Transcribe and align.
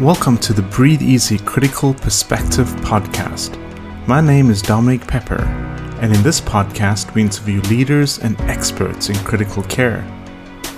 Welcome 0.00 0.38
to 0.38 0.52
the 0.52 0.60
Breathe 0.60 1.02
Easy 1.02 1.38
Critical 1.38 1.94
Perspective 1.94 2.66
podcast. 2.82 3.56
My 4.08 4.20
name 4.20 4.50
is 4.50 4.60
Dominique 4.60 5.06
Pepper, 5.06 5.40
and 6.00 6.12
in 6.12 6.20
this 6.24 6.40
podcast, 6.40 7.14
we 7.14 7.22
interview 7.22 7.60
leaders 7.70 8.18
and 8.18 8.38
experts 8.40 9.08
in 9.08 9.14
critical 9.18 9.62
care. 9.62 9.98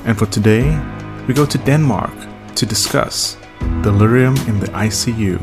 And 0.04 0.18
for 0.18 0.26
today, 0.26 0.78
we 1.26 1.32
go 1.32 1.46
to 1.46 1.56
Denmark 1.56 2.12
to 2.56 2.66
discuss 2.66 3.38
delirium 3.80 4.36
in 4.48 4.60
the 4.60 4.66
ICU. 4.66 5.40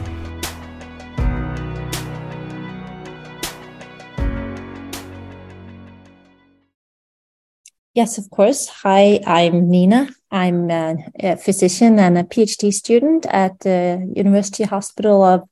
Yes, 7.93 8.17
of 8.17 8.31
course. 8.31 8.67
Hi, 8.81 9.19
I'm 9.27 9.69
Nina. 9.69 10.09
I'm 10.31 10.71
a, 10.71 11.37
physician 11.37 11.99
and 11.99 12.17
a 12.17 12.23
PhD 12.23 12.73
student 12.73 13.27
at 13.27 13.59
the 13.59 14.11
University 14.15 14.63
Hospital 14.63 15.21
of 15.21 15.47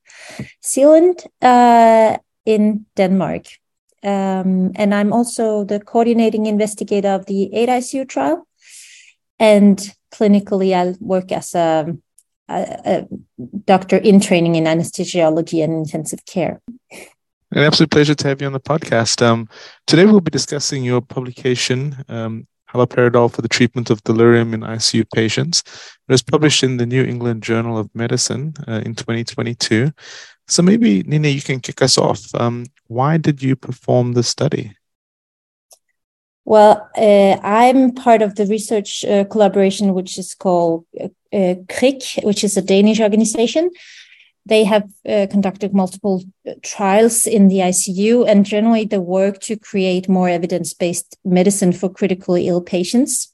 Zealand 0.65 1.23
uh, 1.43 2.17
in 2.43 2.87
Denmark. 2.95 3.45
Um, 4.01 4.71
and 4.75 4.95
I'm 4.95 5.13
also 5.13 5.63
the 5.65 5.79
coordinating 5.79 6.47
investigator 6.47 7.09
of 7.09 7.27
the 7.27 7.53
AID-ICU 7.53 8.09
trial. 8.09 8.47
And 9.37 9.77
clinically, 10.11 10.73
I 10.73 10.95
work 10.99 11.31
as 11.31 11.53
a, 11.53 11.95
a, 12.49 12.79
a 12.85 13.07
doctor 13.65 13.97
in 13.97 14.19
training 14.19 14.55
in 14.55 14.63
anesthesiology 14.63 15.63
and 15.63 15.73
intensive 15.73 16.25
care. 16.25 16.59
An 17.53 17.63
absolute 17.63 17.91
pleasure 17.91 18.15
to 18.15 18.27
have 18.29 18.39
you 18.39 18.47
on 18.47 18.53
the 18.53 18.61
podcast. 18.61 19.21
Um, 19.21 19.49
today, 19.85 20.05
we'll 20.05 20.21
be 20.21 20.31
discussing 20.31 20.85
your 20.85 21.01
publication, 21.01 21.97
um, 22.07 22.47
haloperidol 22.73 23.29
for 23.29 23.41
the 23.41 23.49
treatment 23.49 23.89
of 23.89 24.01
delirium 24.05 24.53
in 24.53 24.61
ICU 24.61 25.03
patients. 25.13 25.59
It 26.07 26.13
was 26.13 26.21
published 26.21 26.63
in 26.63 26.77
the 26.77 26.85
New 26.85 27.03
England 27.03 27.43
Journal 27.43 27.77
of 27.77 27.93
Medicine 27.93 28.53
uh, 28.69 28.81
in 28.85 28.95
2022. 28.95 29.91
So 30.47 30.61
maybe, 30.63 31.03
Nina, 31.03 31.27
you 31.27 31.41
can 31.41 31.59
kick 31.59 31.81
us 31.81 31.97
off. 31.97 32.23
Um, 32.35 32.67
why 32.87 33.17
did 33.17 33.43
you 33.43 33.57
perform 33.57 34.13
the 34.13 34.23
study? 34.23 34.77
Well, 36.45 36.89
uh, 36.97 37.37
I'm 37.43 37.91
part 37.93 38.21
of 38.21 38.35
the 38.35 38.45
research 38.45 39.03
uh, 39.03 39.25
collaboration, 39.25 39.93
which 39.93 40.17
is 40.17 40.33
called 40.35 40.85
uh, 41.33 41.55
CRIC, 41.67 42.23
which 42.23 42.45
is 42.45 42.55
a 42.55 42.61
Danish 42.61 43.01
organization. 43.01 43.71
They 44.45 44.63
have 44.63 44.89
uh, 45.07 45.27
conducted 45.29 45.73
multiple 45.73 46.23
uh, 46.47 46.53
trials 46.63 47.27
in 47.27 47.47
the 47.47 47.59
ICU 47.59 48.27
and 48.27 48.45
generally 48.45 48.85
the 48.85 49.01
work 49.01 49.39
to 49.41 49.57
create 49.57 50.09
more 50.09 50.29
evidence 50.29 50.73
based 50.73 51.17
medicine 51.23 51.73
for 51.73 51.89
critically 51.89 52.47
ill 52.47 52.61
patients. 52.61 53.33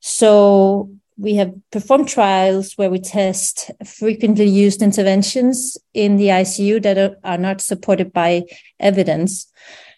So 0.00 0.90
we 1.18 1.34
have 1.34 1.52
performed 1.72 2.08
trials 2.08 2.74
where 2.74 2.90
we 2.90 3.00
test 3.00 3.72
frequently 3.84 4.46
used 4.46 4.82
interventions 4.82 5.76
in 5.92 6.16
the 6.16 6.28
ICU 6.28 6.80
that 6.82 7.18
are, 7.24 7.38
not 7.38 7.60
supported 7.60 8.12
by 8.12 8.44
evidence. 8.78 9.50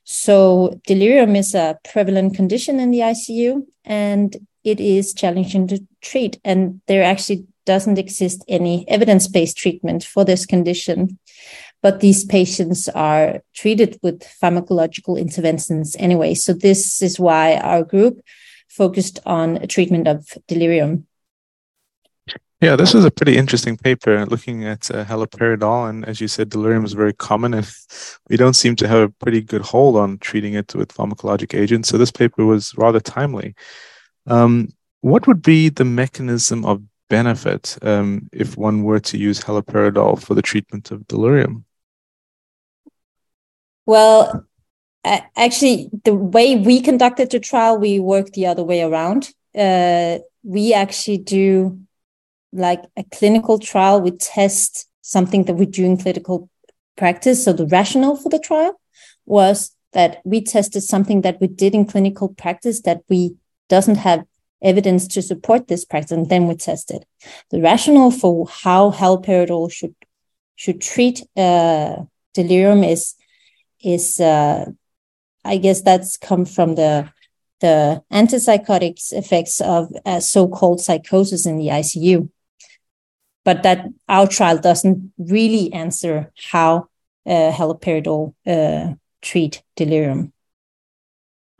So 0.04 0.80
delirium 0.86 1.36
is 1.36 1.54
a 1.54 1.78
prevalent 1.84 2.34
condition 2.34 2.80
in 2.80 2.90
the 2.90 3.00
ICU 3.00 3.66
and 3.84 4.34
it 4.64 4.80
is 4.80 5.12
challenging 5.12 5.68
to 5.68 5.86
treat. 6.00 6.40
And 6.42 6.80
there 6.86 7.02
are 7.02 7.04
actually 7.12 7.46
doesn't 7.70 7.98
exist 7.98 8.44
any 8.48 8.84
evidence 8.88 9.28
based 9.28 9.56
treatment 9.56 10.02
for 10.02 10.24
this 10.24 10.44
condition. 10.44 11.20
But 11.82 12.00
these 12.00 12.24
patients 12.24 12.88
are 12.88 13.42
treated 13.54 13.96
with 14.02 14.24
pharmacological 14.42 15.16
interventions 15.16 15.94
anyway. 16.06 16.34
So, 16.34 16.52
this 16.52 17.00
is 17.00 17.20
why 17.20 17.56
our 17.58 17.84
group 17.84 18.20
focused 18.68 19.20
on 19.24 19.68
treatment 19.68 20.08
of 20.08 20.18
delirium. 20.48 21.06
Yeah, 22.60 22.74
this 22.76 22.92
was 22.92 23.04
a 23.04 23.16
pretty 23.18 23.36
interesting 23.38 23.76
paper 23.76 24.26
looking 24.26 24.64
at 24.64 24.90
uh, 24.90 25.04
haloperidol. 25.04 25.88
And 25.88 26.04
as 26.04 26.20
you 26.20 26.28
said, 26.28 26.50
delirium 26.50 26.84
is 26.84 26.92
very 26.92 27.14
common, 27.14 27.54
and 27.54 27.66
we 28.28 28.36
don't 28.36 28.60
seem 28.62 28.74
to 28.76 28.88
have 28.88 29.02
a 29.02 29.14
pretty 29.22 29.40
good 29.40 29.62
hold 29.62 29.96
on 29.96 30.18
treating 30.18 30.54
it 30.54 30.74
with 30.74 30.92
pharmacologic 30.92 31.54
agents. 31.62 31.88
So, 31.88 31.98
this 31.98 32.12
paper 32.20 32.44
was 32.44 32.74
rather 32.76 33.00
timely. 33.00 33.54
Um, 34.26 34.68
what 35.02 35.26
would 35.26 35.40
be 35.40 35.70
the 35.70 35.86
mechanism 36.02 36.64
of 36.66 36.82
benefit 37.10 37.76
um, 37.82 38.30
if 38.32 38.56
one 38.56 38.82
were 38.84 39.00
to 39.00 39.18
use 39.18 39.40
haloperidol 39.40 40.22
for 40.22 40.34
the 40.34 40.40
treatment 40.40 40.90
of 40.90 41.06
delirium? 41.06 41.66
Well, 43.84 44.46
actually, 45.04 45.90
the 46.04 46.14
way 46.14 46.56
we 46.56 46.80
conducted 46.80 47.30
the 47.30 47.40
trial, 47.40 47.76
we 47.76 48.00
work 48.00 48.32
the 48.32 48.46
other 48.46 48.64
way 48.64 48.80
around. 48.82 49.30
Uh, 49.54 50.18
we 50.42 50.72
actually 50.72 51.18
do 51.18 51.80
like 52.52 52.82
a 52.96 53.04
clinical 53.04 53.58
trial. 53.58 54.00
We 54.00 54.12
test 54.12 54.88
something 55.02 55.44
that 55.44 55.54
we 55.54 55.66
do 55.66 55.84
in 55.84 55.96
clinical 55.96 56.48
practice. 56.96 57.44
So 57.44 57.52
the 57.52 57.66
rationale 57.66 58.16
for 58.16 58.28
the 58.28 58.38
trial 58.38 58.80
was 59.26 59.72
that 59.92 60.20
we 60.24 60.40
tested 60.40 60.82
something 60.82 61.22
that 61.22 61.40
we 61.40 61.48
did 61.48 61.74
in 61.74 61.84
clinical 61.84 62.28
practice 62.28 62.82
that 62.82 63.02
we 63.08 63.34
doesn't 63.68 63.96
have 63.96 64.24
evidence 64.62 65.06
to 65.08 65.22
support 65.22 65.68
this 65.68 65.84
practice, 65.84 66.12
and 66.12 66.28
then 66.28 66.46
we 66.46 66.54
tested 66.54 67.04
the 67.50 67.60
rationale 67.60 68.10
for 68.10 68.46
how 68.48 68.90
haloperidol 68.90 69.72
should 69.72 69.94
should 70.56 70.80
treat 70.80 71.22
uh, 71.36 71.96
delirium 72.34 72.84
is 72.84 73.14
is 73.82 74.20
uh, 74.20 74.66
I 75.44 75.56
guess 75.56 75.82
that's 75.82 76.16
come 76.16 76.44
from 76.44 76.74
the 76.74 77.10
the 77.60 78.02
antipsychotics 78.10 79.12
effects 79.12 79.60
of 79.60 79.92
uh, 80.06 80.20
so-called 80.20 80.80
psychosis 80.80 81.46
in 81.46 81.58
the 81.58 81.68
ICU. 81.68 82.30
But 83.44 83.62
that 83.62 83.86
our 84.08 84.26
trial 84.26 84.58
doesn't 84.58 85.12
really 85.18 85.72
answer 85.72 86.30
how 86.50 86.88
uh, 87.26 87.52
haloperidol 87.52 88.34
uh, 88.46 88.94
treat 89.22 89.62
delirium. 89.76 90.32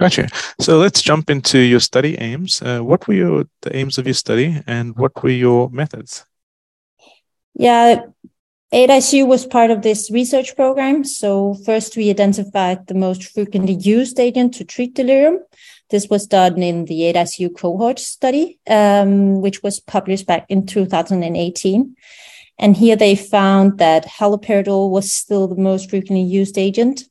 Gotcha. 0.01 0.29
So 0.59 0.79
let's 0.79 1.03
jump 1.03 1.29
into 1.29 1.59
your 1.59 1.79
study 1.79 2.19
aims. 2.19 2.63
Uh, 2.63 2.81
what 2.81 3.07
were 3.07 3.13
your, 3.13 3.45
the 3.61 3.77
aims 3.77 3.99
of 3.99 4.07
your 4.07 4.15
study 4.15 4.63
and 4.67 4.97
what 4.97 5.23
were 5.23 5.29
your 5.29 5.69
methods? 5.69 6.25
Yeah, 7.53 8.07
AID-ICU 8.73 9.27
was 9.27 9.45
part 9.45 9.71
of 9.71 9.83
this 9.83 10.11
research 10.11 10.57
program. 10.57 11.05
So 11.05 11.53
first 11.67 11.99
we 11.99 12.09
identified 12.09 12.87
the 12.87 12.95
most 12.95 13.25
frequently 13.25 13.75
used 13.75 14.19
agent 14.19 14.55
to 14.55 14.65
treat 14.65 14.95
delirium. 14.95 15.41
This 15.91 16.09
was 16.09 16.27
done 16.27 16.63
in 16.63 16.87
the 16.87 17.05
AID-ICU 17.05 17.59
cohort 17.59 17.99
study, 17.99 18.59
um, 18.69 19.43
which 19.43 19.63
was 19.63 19.81
published 19.81 20.27
back 20.27 20.47
in 20.49 20.65
2018. 20.65 21.95
And 22.59 22.75
here 22.75 22.97
they 22.97 23.17
found 23.17 23.77
that 23.79 24.07
haloperidol 24.07 24.89
was 24.89 25.13
still 25.13 25.47
the 25.47 25.61
most 25.61 25.91
frequently 25.91 26.23
used 26.23 26.57
agent 26.57 27.05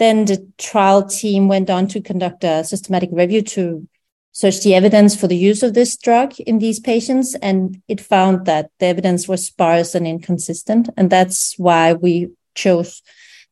then 0.00 0.24
the 0.24 0.50
trial 0.56 1.06
team 1.06 1.46
went 1.46 1.68
on 1.68 1.86
to 1.88 2.00
conduct 2.00 2.42
a 2.42 2.64
systematic 2.64 3.10
review 3.12 3.42
to 3.42 3.86
search 4.32 4.62
the 4.62 4.74
evidence 4.74 5.14
for 5.14 5.26
the 5.26 5.36
use 5.36 5.62
of 5.62 5.74
this 5.74 5.94
drug 5.94 6.40
in 6.40 6.58
these 6.58 6.80
patients. 6.80 7.34
And 7.34 7.82
it 7.86 8.00
found 8.00 8.46
that 8.46 8.70
the 8.78 8.86
evidence 8.86 9.28
was 9.28 9.44
sparse 9.44 9.94
and 9.94 10.06
inconsistent. 10.06 10.88
And 10.96 11.10
that's 11.10 11.58
why 11.58 11.92
we 11.92 12.30
chose, 12.54 13.02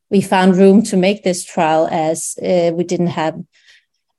we 0.08 0.22
found 0.22 0.56
room 0.56 0.82
to 0.84 0.96
make 0.96 1.22
this 1.22 1.44
trial 1.44 1.86
as 1.90 2.38
uh, 2.42 2.72
we 2.72 2.82
didn't 2.82 3.08
have 3.08 3.38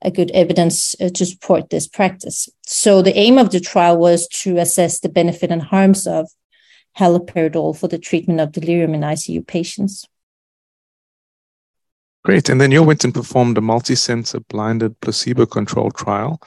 a 0.00 0.12
good 0.12 0.30
evidence 0.30 0.94
uh, 1.00 1.08
to 1.08 1.26
support 1.26 1.70
this 1.70 1.88
practice. 1.88 2.48
So 2.64 3.02
the 3.02 3.18
aim 3.18 3.38
of 3.38 3.50
the 3.50 3.60
trial 3.60 3.98
was 3.98 4.28
to 4.42 4.58
assess 4.58 5.00
the 5.00 5.08
benefit 5.08 5.50
and 5.50 5.62
harms 5.62 6.06
of 6.06 6.30
haloperidol 6.96 7.76
for 7.76 7.88
the 7.88 7.98
treatment 7.98 8.38
of 8.38 8.52
delirium 8.52 8.94
in 8.94 9.00
ICU 9.00 9.44
patients. 9.44 10.06
Great. 12.22 12.48
And 12.48 12.60
then 12.60 12.70
you 12.70 12.82
went 12.82 13.04
and 13.04 13.14
performed 13.14 13.56
a 13.56 13.62
multi-center 13.62 14.40
blinded 14.40 15.00
placebo-controlled 15.00 15.94
trial. 15.94 16.40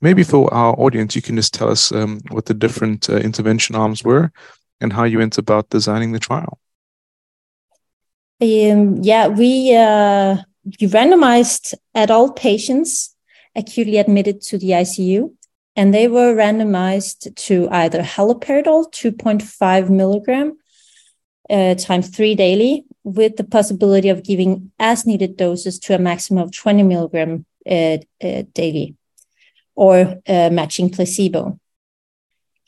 Maybe 0.00 0.22
for 0.22 0.52
our 0.52 0.74
audience, 0.78 1.16
you 1.16 1.22
can 1.22 1.36
just 1.36 1.54
tell 1.54 1.70
us 1.70 1.90
um, 1.92 2.20
what 2.30 2.44
the 2.44 2.52
different 2.52 3.08
uh, 3.08 3.16
intervention 3.16 3.74
arms 3.74 4.04
were 4.04 4.32
and 4.80 4.92
how 4.92 5.04
you 5.04 5.18
went 5.18 5.38
about 5.38 5.70
designing 5.70 6.12
the 6.12 6.18
trial. 6.18 6.58
Um, 8.42 9.02
yeah, 9.02 9.28
we 9.28 9.74
uh, 9.74 10.36
we 10.66 10.88
randomized 10.88 11.74
adult 11.94 12.36
patients 12.36 13.14
acutely 13.56 13.96
admitted 13.96 14.42
to 14.42 14.58
the 14.58 14.70
ICU, 14.70 15.32
and 15.76 15.94
they 15.94 16.08
were 16.08 16.34
randomized 16.34 17.34
to 17.46 17.68
either 17.70 18.02
haloperidol 18.02 18.92
2.5 18.92 19.88
milligram 19.88 20.58
uh, 21.50 21.74
times 21.74 22.08
three 22.08 22.34
daily, 22.34 22.84
with 23.02 23.36
the 23.36 23.44
possibility 23.44 24.08
of 24.08 24.24
giving 24.24 24.72
as 24.78 25.06
needed 25.06 25.36
doses 25.36 25.78
to 25.78 25.94
a 25.94 25.98
maximum 25.98 26.42
of 26.42 26.52
20 26.52 26.82
milligram 26.82 27.44
uh, 27.70 27.98
uh, 28.22 28.42
daily, 28.54 28.96
or 29.74 30.16
uh, 30.26 30.50
matching 30.50 30.90
placebo. 30.90 31.58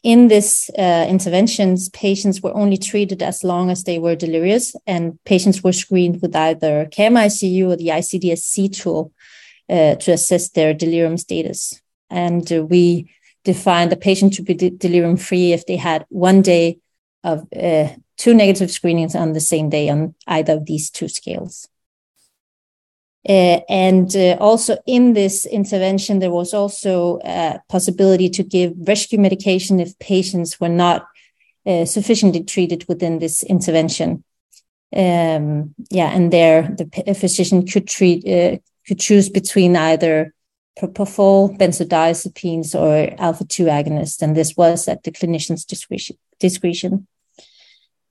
In 0.03 0.29
this 0.29 0.71
uh, 0.79 1.07
interventions, 1.09 1.89
patients 1.89 2.41
were 2.41 2.55
only 2.55 2.77
treated 2.77 3.23
as 3.23 3.43
long 3.43 3.71
as 3.71 3.85
they 3.85 3.99
were 3.99 4.15
delirious, 4.15 4.77
and 4.87 5.19
patients 5.25 5.65
were 5.65 5.73
screened 5.73 6.23
with 6.23 6.37
either 6.37 6.87
CAM-ICU 6.93 7.71
or 7.71 7.77
the 7.77 7.89
ICDSC 7.89 8.73
tool 8.77 9.13
uh, 9.69 9.97
to 9.97 10.13
assess 10.13 10.51
their 10.51 10.73
delirium 10.75 11.17
status. 11.17 11.81
And 12.09 12.49
we 12.71 13.11
defined 13.43 13.91
the 13.91 13.97
patient 13.97 14.35
to 14.35 14.43
be 14.43 14.55
de- 14.55 14.71
delirium 14.71 15.17
free 15.17 15.53
if 15.53 15.67
they 15.67 15.77
had 15.77 16.05
one 16.09 16.43
day 16.43 16.79
of 17.25 17.47
uh, 17.61 17.89
two 18.17 18.35
negative 18.35 18.71
screenings 18.71 19.15
on 19.15 19.33
the 19.33 19.41
same 19.41 19.69
day 19.69 19.89
on 19.89 20.15
either 20.27 20.55
of 20.55 20.67
these 20.67 20.91
two 20.91 21.09
scales. 21.09 21.69
Uh, 23.29 23.61
and 23.69 24.15
uh, 24.15 24.37
also 24.39 24.79
in 24.87 25.13
this 25.13 25.47
intervention, 25.47 26.21
there 26.21 26.31
was 26.31 26.55
also 26.55 27.19
a 27.25 27.61
possibility 27.69 28.29
to 28.29 28.45
give 28.45 28.73
rescue 28.87 29.19
medication 29.19 29.81
if 29.81 29.99
patients 29.99 30.61
were 30.61 30.69
not 30.69 31.07
uh, 31.67 31.85
sufficiently 31.85 32.45
treated 32.45 32.87
within 32.89 33.19
this 33.19 33.43
intervention. 33.43 34.23
Um, 34.95 35.75
yeah, 35.91 36.11
and 36.15 36.33
there 36.33 36.63
the 36.63 37.17
physician 37.19 37.67
could 37.67 37.89
treat 37.89 38.25
uh, 38.25 38.59
could 38.87 39.01
choose 39.01 39.29
between 39.29 39.75
either 39.75 40.33
propofol, 40.79 41.59
benzodiazepines, 41.59 42.75
or 42.75 43.13
alpha 43.21 43.45
two 43.45 43.65
agonists, 43.65 44.23
and 44.23 44.37
this 44.37 44.57
was 44.57 44.87
at 44.87 45.03
the 45.03 45.11
clinician's 45.11 45.65
discretion. 45.65 46.17
discretion. 46.39 47.09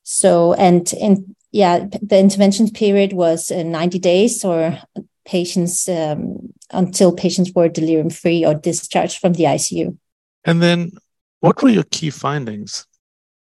So, 0.05 0.53
and 0.53 0.93
in 0.93 1.35
yeah, 1.51 1.85
the 2.01 2.19
intervention 2.19 2.69
period 2.69 3.13
was 3.13 3.49
uh, 3.49 3.63
90 3.63 3.97
days 3.99 4.45
or 4.45 4.77
patients 5.25 5.89
um, 5.89 6.53
until 6.71 7.11
patients 7.11 7.51
were 7.55 7.69
delirium 7.69 8.11
free 8.11 8.45
or 8.45 8.53
discharged 8.53 9.17
from 9.19 9.33
the 9.33 9.45
ICU. 9.45 9.97
And 10.43 10.61
then, 10.61 10.91
what 11.39 11.61
were 11.63 11.69
your 11.69 11.85
key 11.89 12.11
findings? 12.11 12.85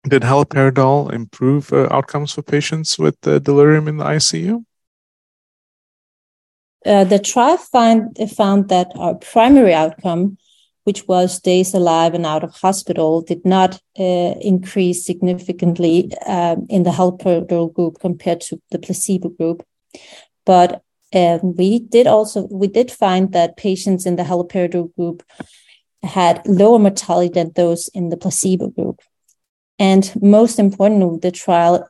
Did 0.07 0.21
haloperidol 0.21 1.11
improve 1.11 1.73
uh, 1.73 1.89
outcomes 1.91 2.33
for 2.33 2.43
patients 2.43 2.97
with 2.97 3.15
uh, 3.27 3.39
delirium 3.39 3.89
in 3.89 3.97
the 3.97 4.05
ICU? 4.05 4.63
Uh, 6.85 7.03
the 7.03 7.19
trial 7.19 7.57
find, 7.57 8.15
found 8.37 8.69
that 8.69 8.89
our 8.95 9.15
primary 9.15 9.73
outcome 9.73 10.37
which 10.87 11.05
was 11.05 11.41
days 11.41 11.73
alive 11.73 12.13
and 12.13 12.25
out 12.25 12.45
of 12.45 12.55
hospital, 12.55 13.21
did 13.21 13.43
not 13.43 13.75
uh, 13.99 14.33
increase 14.39 15.05
significantly 15.05 16.09
um, 16.25 16.65
in 16.69 16.83
the 16.83 16.91
haloperidol 16.91 17.73
group 17.73 17.99
compared 17.99 18.39
to 18.39 18.61
the 18.71 18.79
placebo 18.79 19.27
group. 19.27 19.67
But 20.45 20.81
um, 21.13 21.57
we 21.57 21.79
did 21.79 22.07
also 22.07 22.47
we 22.49 22.67
did 22.67 22.89
find 22.89 23.33
that 23.33 23.57
patients 23.57 24.05
in 24.05 24.15
the 24.15 24.23
haloperidol 24.23 24.95
group 24.95 25.23
had 26.03 26.41
lower 26.47 26.79
mortality 26.79 27.33
than 27.33 27.51
those 27.51 27.89
in 27.89 28.07
the 28.07 28.15
placebo 28.15 28.69
group. 28.69 29.01
And 29.77 30.09
most 30.21 30.57
importantly, 30.57 31.19
the 31.21 31.31
trial 31.31 31.85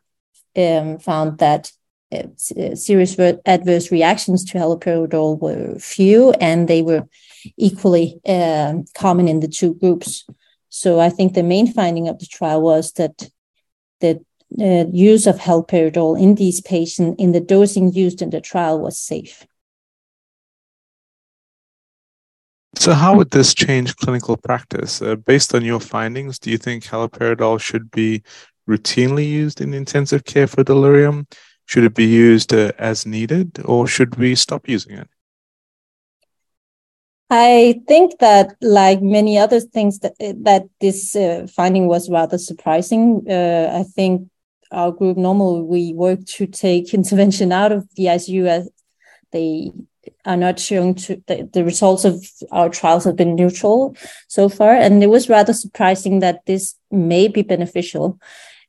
um, 0.56 0.98
found 0.98 1.38
that 1.38 1.72
uh, 2.12 2.24
serious 2.36 3.16
adverse 3.46 3.92
reactions 3.92 4.44
to 4.46 4.58
haloperidol 4.58 5.40
were 5.40 5.78
few 5.78 6.32
and 6.32 6.68
they 6.68 6.82
were 6.82 7.08
equally 7.58 8.20
uh, 8.28 8.74
common 8.96 9.28
in 9.28 9.40
the 9.40 9.48
two 9.48 9.76
groups. 9.76 10.26
So 10.70 11.00
I 11.00 11.10
think 11.10 11.34
the 11.34 11.44
main 11.44 11.72
finding 11.72 12.08
of 12.08 12.20
the 12.20 12.26
trial 12.26 12.62
was 12.62 12.94
that 12.94 13.30
the 14.00 14.24
uh, 14.60 14.86
use 14.92 15.28
of 15.28 15.38
haloperidol 15.38 16.20
in 16.22 16.36
these 16.36 16.62
patients 16.62 17.16
in 17.20 17.32
the 17.32 17.40
dosing 17.40 17.92
used 17.92 18.22
in 18.22 18.30
the 18.30 18.42
trial 18.42 18.80
was 18.80 18.98
safe. 19.00 19.46
So, 22.76 22.94
how 22.94 23.16
would 23.16 23.32
this 23.32 23.54
change 23.54 23.96
clinical 23.96 24.38
practice? 24.38 25.02
Uh, 25.02 25.16
based 25.16 25.56
on 25.56 25.66
your 25.66 25.80
findings, 25.80 26.38
do 26.38 26.52
you 26.52 26.58
think 26.58 26.84
haloperidol 26.84 27.60
should 27.60 27.90
be 27.90 28.24
routinely 28.70 29.28
used 29.28 29.62
in 29.62 29.74
intensive 29.74 30.26
care 30.26 30.48
for 30.48 30.64
delirium? 30.64 31.28
Should 31.66 31.84
it 31.84 31.96
be 31.96 32.06
used 32.06 32.54
uh, 32.54 32.72
as 32.78 33.06
needed, 33.06 33.60
or 33.66 33.88
should 33.88 34.16
we 34.16 34.36
stop 34.36 34.70
using 34.70 34.98
it? 34.98 35.10
I 37.30 37.82
think 37.88 38.20
that, 38.20 38.56
like 38.62 39.02
many 39.02 39.38
other 39.38 39.60
things, 39.60 40.00
that 40.00 40.16
that 40.20 40.70
this 40.80 41.16
uh, 41.16 41.48
finding 41.54 41.88
was 41.88 42.10
rather 42.10 42.38
surprising. 42.38 43.26
Uh, 43.30 43.72
I 43.74 43.84
think 43.84 44.30
our 44.72 44.92
group 44.92 45.18
normally 45.18 45.62
we 45.62 45.94
work 45.94 46.26
to 46.26 46.48
take 46.48 46.94
intervention 46.94 47.52
out 47.52 47.72
of 47.72 47.88
the 47.96 48.06
ICU 48.06 48.48
as 48.48 48.70
they 49.32 49.72
are 50.26 50.38
not 50.38 50.58
showing 50.58 50.96
to 50.96 51.22
the, 51.28 51.50
the 51.52 51.66
results 51.66 52.06
of 52.06 52.26
our 52.52 52.70
trials 52.70 53.04
have 53.04 53.18
been 53.18 53.36
neutral 53.36 53.96
so 54.30 54.48
far, 54.48 54.74
and 54.74 55.04
it 55.04 55.08
was 55.08 55.28
rather 55.28 55.54
surprising 55.54 56.20
that 56.20 56.46
this 56.46 56.76
may 56.92 57.28
be 57.28 57.42
beneficial. 57.42 58.20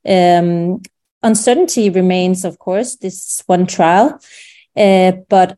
Um, 0.05 0.81
uncertainty 1.23 1.89
remains, 1.89 2.43
of 2.43 2.59
course. 2.59 2.97
This 2.97 3.13
is 3.15 3.43
one 3.45 3.67
trial, 3.67 4.19
uh, 4.75 5.13
but 5.29 5.57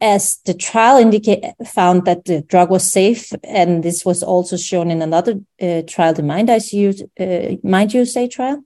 as 0.00 0.38
the 0.44 0.54
trial 0.54 0.98
indicate 0.98 1.44
found 1.66 2.04
that 2.04 2.24
the 2.24 2.42
drug 2.42 2.70
was 2.70 2.90
safe, 2.90 3.32
and 3.42 3.82
this 3.82 4.04
was 4.04 4.22
also 4.22 4.56
shown 4.56 4.90
in 4.90 5.02
another 5.02 5.34
uh, 5.60 5.82
trial, 5.86 6.14
the 6.14 6.22
Mind 6.22 6.48
ICU 6.48 7.02
uh, 7.20 7.56
Mind 7.62 7.94
USA 7.94 8.28
trial, 8.28 8.62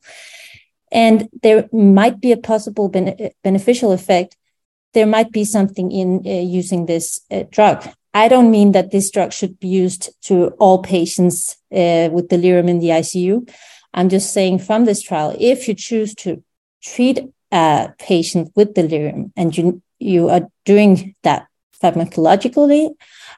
and 0.91 1.29
there 1.43 1.69
might 1.73 2.21
be 2.21 2.33
a 2.33 2.37
possible 2.37 2.89
ben- 2.89 3.31
beneficial 3.45 3.93
effect. 3.93 4.37
There 4.95 5.07
might 5.07 5.31
be 5.31 5.45
something 5.45 5.93
in 5.93 6.23
uh, 6.27 6.31
using 6.31 6.87
this 6.87 7.21
uh, 7.31 7.45
drug. 7.51 7.87
I 8.15 8.29
don't 8.29 8.51
mean 8.51 8.73
that 8.73 8.91
this 8.91 9.11
drug 9.11 9.33
should 9.33 9.61
be 9.61 9.69
used 9.69 10.11
to 10.23 10.49
all 10.59 10.83
patients 10.83 11.57
uh, 11.71 12.09
with 12.11 12.29
delirium 12.29 12.69
in 12.69 12.79
the 12.79 12.89
ICU. 12.89 13.49
I'm 13.93 14.09
just 14.09 14.33
saying 14.33 14.61
from 14.61 14.87
this 14.87 15.03
trial, 15.03 15.37
if 15.39 15.69
you 15.69 15.75
choose 15.75 16.15
to 16.17 16.43
treat 16.83 17.21
a 17.53 17.91
patient 17.99 18.51
with 18.57 18.75
delirium 18.75 19.33
and 19.37 19.57
you 19.57 19.83
you 19.99 20.29
are 20.29 20.49
doing 20.65 21.15
that 21.23 21.47
pharmacologically, 21.83 22.91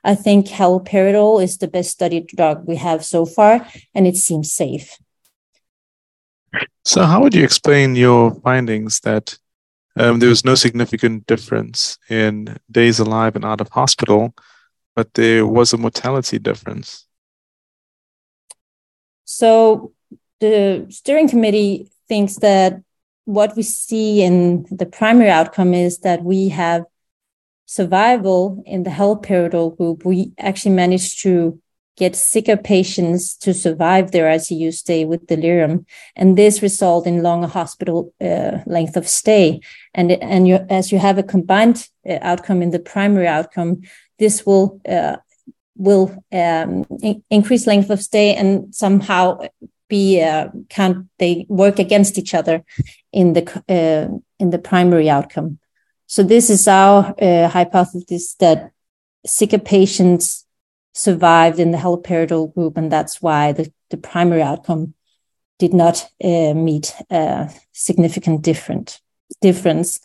I 0.02 0.14
think 0.14 0.46
haloperidol 0.46 1.42
is 1.42 1.58
the 1.58 1.68
best 1.68 1.90
studied 1.90 2.26
drug 2.28 2.66
we 2.66 2.76
have 2.76 3.04
so 3.04 3.26
far, 3.26 3.66
and 3.94 4.06
it 4.06 4.16
seems 4.16 4.52
safe. 4.52 4.96
So, 6.84 7.04
how 7.04 7.22
would 7.22 7.34
you 7.34 7.44
explain 7.44 7.94
your 7.94 8.34
findings 8.40 9.00
that 9.00 9.38
um, 9.96 10.18
there 10.18 10.28
was 10.28 10.44
no 10.44 10.54
significant 10.54 11.26
difference 11.26 11.98
in 12.08 12.56
days 12.70 12.98
alive 12.98 13.36
and 13.36 13.44
out 13.44 13.60
of 13.60 13.68
hospital, 13.68 14.34
but 14.96 15.14
there 15.14 15.46
was 15.46 15.72
a 15.72 15.76
mortality 15.76 16.38
difference? 16.38 17.06
So, 19.24 19.92
the 20.40 20.86
steering 20.88 21.28
committee 21.28 21.92
thinks 22.08 22.36
that 22.36 22.82
what 23.24 23.56
we 23.56 23.62
see 23.62 24.22
in 24.22 24.66
the 24.70 24.86
primary 24.86 25.30
outcome 25.30 25.74
is 25.74 25.98
that 25.98 26.22
we 26.22 26.48
have 26.48 26.84
survival 27.66 28.62
in 28.66 28.82
the 28.82 28.90
haloperidol 28.90 29.76
group. 29.76 30.04
We 30.04 30.32
actually 30.38 30.74
managed 30.74 31.22
to 31.22 31.60
get 31.96 32.16
sicker 32.16 32.56
patients 32.56 33.36
to 33.36 33.52
survive 33.52 34.10
their 34.10 34.26
ICU 34.26 34.72
stay 34.72 35.04
with 35.04 35.26
delirium, 35.26 35.86
and 36.16 36.36
this 36.36 36.62
result 36.62 37.06
in 37.06 37.22
longer 37.22 37.46
hospital 37.46 38.12
uh, 38.20 38.58
length 38.66 38.96
of 38.96 39.06
stay. 39.06 39.60
And 39.94 40.12
and 40.12 40.48
you, 40.48 40.66
as 40.68 40.90
you 40.90 40.98
have 40.98 41.18
a 41.18 41.22
combined 41.22 41.86
uh, 42.08 42.18
outcome 42.22 42.62
in 42.62 42.70
the 42.70 42.78
primary 42.78 43.28
outcome, 43.28 43.82
this 44.18 44.46
will 44.46 44.80
uh, 44.88 45.16
will 45.76 46.10
um, 46.32 46.86
in- 47.02 47.22
increase 47.30 47.66
length 47.66 47.90
of 47.90 48.00
stay 48.00 48.34
and 48.34 48.74
somehow 48.74 49.40
be 49.90 50.22
uh, 50.22 50.48
can't 50.70 51.06
they 51.18 51.44
work 51.48 51.78
against 51.78 52.16
each 52.16 52.32
other 52.34 52.64
in 53.12 53.34
the 53.34 53.44
uh, 53.68 54.08
in 54.38 54.50
the 54.50 54.58
primary 54.58 55.10
outcome. 55.10 55.58
So 56.06 56.22
this 56.22 56.50
is 56.50 56.66
our 56.66 57.14
uh, 57.20 57.48
hypothesis 57.48 58.34
that 58.34 58.72
sicker 59.26 59.58
patients 59.58 60.46
survived 60.94 61.58
in 61.60 61.70
the 61.70 61.78
haloperidol 61.78 62.54
group, 62.54 62.76
and 62.76 62.90
that's 62.90 63.20
why 63.22 63.52
the, 63.52 63.72
the 63.90 63.96
primary 63.96 64.42
outcome 64.42 64.94
did 65.58 65.74
not 65.74 66.08
uh, 66.24 66.54
meet 66.54 66.94
a 67.10 67.50
significant 67.72 68.42
different 68.42 69.00
difference. 69.40 70.00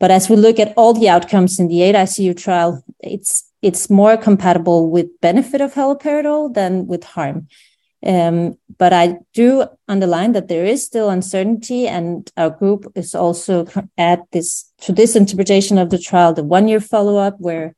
But 0.00 0.10
as 0.10 0.28
we 0.28 0.36
look 0.36 0.58
at 0.58 0.74
all 0.76 0.92
the 0.92 1.08
outcomes 1.08 1.60
in 1.60 1.68
the 1.68 1.82
AID-ICU 1.82 2.36
trial, 2.36 2.84
it's 3.00 3.44
it's 3.62 3.88
more 3.88 4.16
compatible 4.16 4.90
with 4.90 5.20
benefit 5.20 5.60
of 5.60 5.74
haloperidol 5.74 6.52
than 6.52 6.88
with 6.88 7.04
harm. 7.04 7.46
Um, 8.04 8.58
but 8.78 8.92
I 8.92 9.18
do 9.32 9.66
underline 9.86 10.32
that 10.32 10.48
there 10.48 10.64
is 10.64 10.84
still 10.84 11.08
uncertainty, 11.08 11.86
and 11.86 12.30
our 12.36 12.50
group 12.50 12.90
is 12.94 13.14
also 13.14 13.66
at 13.96 14.20
this 14.32 14.72
to 14.82 14.92
this 14.92 15.14
interpretation 15.14 15.78
of 15.78 15.90
the 15.90 15.98
trial, 15.98 16.32
the 16.32 16.42
one 16.42 16.66
year 16.66 16.80
follow 16.80 17.16
up, 17.16 17.36
where 17.38 17.76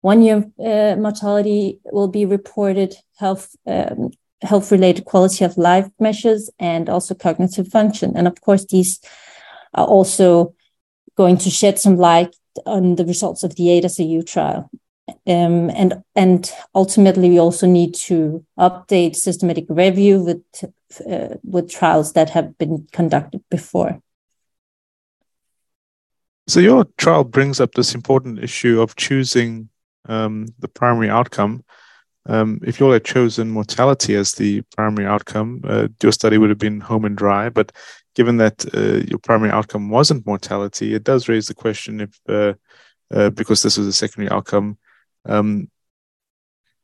one 0.00 0.22
year 0.22 0.44
uh, 0.60 0.96
mortality 0.96 1.80
will 1.84 2.08
be 2.08 2.24
reported, 2.24 2.94
health 3.18 3.56
um, 3.66 4.10
health 4.42 4.70
related 4.70 5.06
quality 5.06 5.44
of 5.44 5.56
life 5.56 5.88
measures, 5.98 6.50
and 6.60 6.88
also 6.88 7.14
cognitive 7.14 7.68
function. 7.68 8.12
And 8.16 8.28
of 8.28 8.40
course, 8.40 8.64
these 8.66 9.00
are 9.72 9.86
also 9.86 10.54
going 11.16 11.38
to 11.38 11.50
shed 11.50 11.78
some 11.78 11.96
light 11.96 12.36
on 12.66 12.94
the 12.94 13.04
results 13.04 13.42
of 13.42 13.56
the 13.56 13.70
AID-ICU 13.70 14.26
trial. 14.26 14.70
Um, 15.26 15.70
and 15.70 16.02
and 16.14 16.50
ultimately, 16.74 17.28
we 17.28 17.38
also 17.38 17.66
need 17.66 17.94
to 18.06 18.44
update 18.58 19.16
systematic 19.16 19.66
review 19.68 20.22
with 20.22 20.42
uh, 21.08 21.36
with 21.42 21.70
trials 21.70 22.12
that 22.14 22.30
have 22.30 22.56
been 22.58 22.86
conducted 22.92 23.42
before. 23.50 24.00
So 26.46 26.60
your 26.60 26.84
trial 26.98 27.24
brings 27.24 27.60
up 27.60 27.74
this 27.74 27.94
important 27.94 28.38
issue 28.38 28.80
of 28.80 28.96
choosing 28.96 29.70
um, 30.06 30.48
the 30.58 30.68
primary 30.68 31.08
outcome. 31.08 31.64
um, 32.26 32.60
if 32.64 32.80
you 32.80 32.86
all 32.86 32.92
had 32.92 33.04
chosen 33.04 33.50
mortality 33.50 34.14
as 34.14 34.32
the 34.32 34.62
primary 34.76 35.06
outcome, 35.06 35.60
uh, 35.64 35.88
your 36.02 36.12
study 36.12 36.38
would 36.38 36.50
have 36.50 36.58
been 36.58 36.80
home 36.80 37.04
and 37.04 37.16
dry. 37.16 37.50
But 37.50 37.72
given 38.14 38.38
that 38.38 38.64
uh, 38.74 39.06
your 39.06 39.18
primary 39.18 39.50
outcome 39.50 39.90
wasn't 39.90 40.26
mortality, 40.26 40.94
it 40.94 41.04
does 41.04 41.28
raise 41.28 41.46
the 41.46 41.54
question 41.54 42.00
if, 42.00 42.20
uh, 42.28 42.54
uh 43.10 43.30
because 43.30 43.62
this 43.62 43.76
was 43.76 43.86
a 43.86 43.92
secondary 43.92 44.30
outcome, 44.30 44.78
um, 45.26 45.70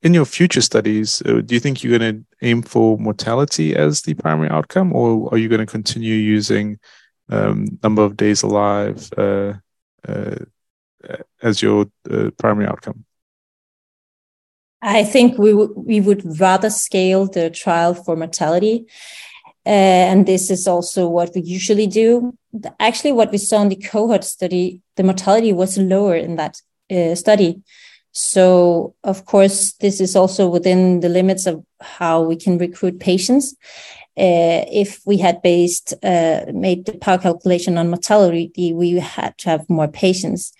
in 0.02 0.14
your 0.14 0.24
future 0.24 0.62
studies, 0.62 1.22
uh, 1.26 1.42
do 1.44 1.54
you 1.54 1.60
think 1.60 1.82
you're 1.82 1.98
going 1.98 2.16
to 2.16 2.24
aim 2.42 2.62
for 2.62 2.98
mortality 2.98 3.76
as 3.76 4.02
the 4.02 4.14
primary 4.14 4.48
outcome, 4.48 4.92
or 4.94 5.28
are 5.32 5.38
you 5.38 5.48
going 5.48 5.60
to 5.60 5.66
continue 5.66 6.14
using 6.14 6.78
um, 7.28 7.78
number 7.82 8.02
of 8.02 8.16
days 8.16 8.42
alive 8.42 9.10
uh, 9.18 9.54
as 11.42 11.60
your 11.60 11.86
primary 12.38 12.66
outcome? 12.66 13.04
I 14.82 15.04
think 15.04 15.36
we 15.38 15.52
we 15.52 16.00
would 16.00 16.40
rather 16.40 16.70
scale 16.70 17.26
the 17.26 17.50
trial 17.50 17.94
for 17.94 18.16
mortality. 18.16 18.86
Uh, 19.66 20.08
and 20.08 20.26
this 20.26 20.50
is 20.50 20.66
also 20.66 21.06
what 21.06 21.34
we 21.34 21.42
usually 21.42 21.86
do. 21.86 22.34
Actually, 22.78 23.12
what 23.12 23.30
we 23.30 23.38
saw 23.38 23.60
in 23.60 23.68
the 23.68 23.76
cohort 23.76 24.24
study, 24.24 24.80
the 24.96 25.02
mortality 25.02 25.52
was 25.52 25.76
lower 25.76 26.16
in 26.16 26.36
that 26.36 26.60
uh, 26.90 27.14
study. 27.14 27.60
So, 28.12 28.94
of 29.04 29.24
course, 29.24 29.72
this 29.74 30.00
is 30.00 30.16
also 30.16 30.48
within 30.48 31.00
the 31.00 31.08
limits 31.08 31.46
of 31.46 31.64
how 31.80 32.22
we 32.22 32.36
can 32.36 32.58
recruit 32.58 32.98
patients. 32.98 33.54
Uh, 34.18 34.66
if 34.72 35.00
we 35.06 35.16
had 35.16 35.40
based 35.42 35.94
uh, 36.02 36.44
made 36.52 36.84
the 36.86 36.98
power 36.98 37.18
calculation 37.18 37.78
on 37.78 37.88
mortality, 37.88 38.72
we 38.72 38.98
had 38.98 39.38
to 39.38 39.50
have 39.50 39.70
more 39.70 39.88
patients. 39.88 40.52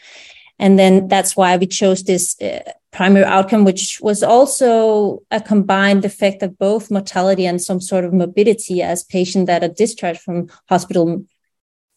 And 0.59 0.79
then 0.79 1.09
that's 1.09 1.37
why 1.37 1.57
we 1.57 1.67
chose 1.67 2.05
this 2.05 2.41
uh, 2.41 2.61
primary 2.93 3.25
outcome, 3.25 3.65
which 3.65 3.99
was 4.01 4.23
also 4.23 5.21
a 5.31 5.41
combined 5.41 6.05
effect 6.05 6.43
of 6.43 6.59
both 6.59 6.91
mortality 6.91 7.47
and 7.47 7.61
some 7.61 7.81
sort 7.81 8.05
of 8.05 8.13
morbidity 8.13 8.83
as 8.83 9.05
patients 9.05 9.47
that 9.47 9.65
are 9.65 9.69
discharged 9.69 10.21
from 10.21 10.49
hospital 10.69 11.25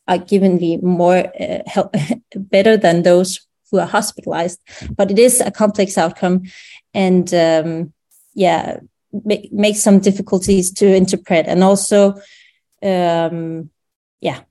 are 0.08 0.18
given 0.18 0.58
the 0.58 0.78
more 0.78 1.32
uh, 1.40 1.60
help, 1.68 1.96
better 2.36 2.78
than 2.78 3.04
those 3.04 3.46
who 3.74 3.80
are 3.80 3.88
hospitalized. 3.88 4.62
But 4.96 5.10
it 5.10 5.18
is 5.18 5.42
a 5.42 5.50
complex 5.52 5.98
outcome. 5.98 6.44
And 6.94 7.34
um, 7.34 7.94
yeah, 8.36 8.78
make, 9.12 9.52
make 9.52 9.76
some 9.76 10.00
difficulties 10.00 10.72
to 10.74 10.96
interpret. 10.96 11.48
And 11.48 11.64
also, 11.64 12.14
um, 12.84 13.72
yeah, 14.22 14.42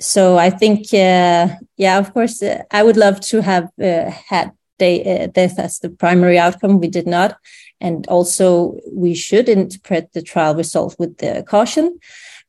so 0.00 0.36
I 0.36 0.50
think, 0.50 0.92
uh, 0.92 1.48
yeah, 1.76 1.98
of 1.98 2.12
course, 2.12 2.42
uh, 2.42 2.64
I 2.72 2.82
would 2.82 2.96
love 2.96 3.20
to 3.20 3.40
have 3.40 3.70
uh, 3.80 4.10
had 4.10 4.50
day, 4.80 4.96
uh, 5.04 5.26
death 5.28 5.60
as 5.60 5.78
the 5.78 5.90
primary 5.90 6.38
outcome. 6.40 6.80
We 6.80 6.88
did 6.88 7.06
not, 7.06 7.36
and 7.80 8.04
also 8.08 8.78
we 8.92 9.14
should 9.14 9.48
interpret 9.48 10.12
the 10.12 10.22
trial 10.22 10.56
result 10.56 10.96
with 10.98 11.18
the 11.18 11.44
caution. 11.46 12.00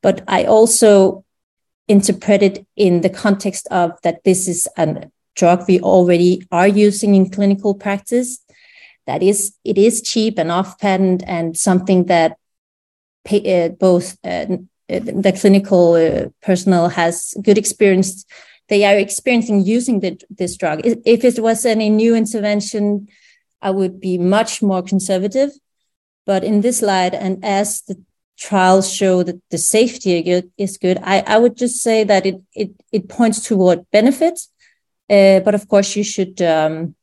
But 0.02 0.24
I 0.28 0.46
also 0.46 1.24
interpret 1.88 2.42
it 2.42 2.66
in 2.76 3.02
the 3.02 3.10
context 3.10 3.68
of 3.70 3.92
that 4.02 4.24
this 4.24 4.48
is 4.48 4.68
a 4.78 5.10
drug 5.36 5.66
we 5.68 5.80
already 5.80 6.46
are 6.52 6.68
using 6.68 7.16
in 7.16 7.30
clinical 7.30 7.74
practice. 7.74 8.40
That 9.06 9.22
is, 9.22 9.56
it 9.64 9.78
is 9.78 10.02
cheap 10.02 10.38
and 10.38 10.52
off 10.52 10.80
patent, 10.80 11.24
and 11.28 11.58
something 11.58 12.06
that 12.06 12.38
pay, 13.26 13.66
uh, 13.66 13.70
both 13.70 14.18
uh, 14.24 14.46
the 14.88 15.38
clinical 15.40 15.94
uh, 15.94 16.30
personnel 16.42 16.90
has 16.90 17.34
good 17.42 17.58
experience 17.58 18.26
they 18.70 18.86
are 18.86 18.98
experiencing 18.98 19.66
using 19.66 20.00
the, 20.00 20.20
this 20.30 20.56
drug. 20.56 20.82
If 20.84 21.24
it 21.26 21.40
was 21.40 21.66
any 21.66 21.90
new 21.90 22.16
intervention 22.16 23.08
i 23.62 23.70
would 23.70 24.00
be 24.00 24.18
much 24.18 24.62
more 24.62 24.82
conservative. 24.82 25.52
But 26.26 26.44
in 26.44 26.62
this 26.62 26.82
light 26.82 27.14
and 27.14 27.44
as 27.44 27.82
the 27.82 28.02
trials 28.38 28.92
show 28.92 29.24
that 29.24 29.40
the 29.52 29.58
safety 29.58 30.12
is 30.58 30.78
good 30.78 30.98
i, 31.04 31.20
I 31.28 31.38
would 31.38 31.56
just 31.56 31.78
say 31.84 32.04
that 32.04 32.26
it 32.26 32.42
it, 32.54 32.72
it 32.92 33.08
points 33.08 33.40
toward 33.48 33.90
benefits 33.92 34.50
uh, 35.14 35.40
but 35.46 35.56
of 35.56 35.68
course 35.68 35.96
you 35.96 36.04
should 36.04 36.42
um, 36.42 36.96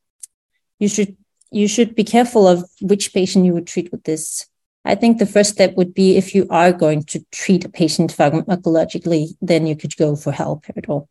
you 0.79 0.87
should 0.87 1.15
you 1.51 1.67
should 1.67 1.95
be 1.95 2.03
careful 2.03 2.47
of 2.47 2.57
which 2.81 3.13
patient 3.13 3.45
you 3.45 3.53
would 3.53 3.67
treat 3.67 3.91
with 3.91 4.03
this 4.03 4.51
I 4.83 4.95
think 4.95 5.19
the 5.19 5.25
first 5.25 5.51
step 5.51 5.75
would 5.75 5.93
be 5.93 6.17
if 6.17 6.33
you 6.33 6.47
are 6.49 6.71
going 6.73 7.03
to 7.03 7.23
treat 7.31 7.65
a 7.65 7.69
patient 7.69 8.15
pharmacologically, 8.15 9.35
then 9.41 9.67
you 9.67 9.75
could 9.75 9.95
go 9.95 10.15
for 10.15 10.31
haloperidol. 10.31 11.07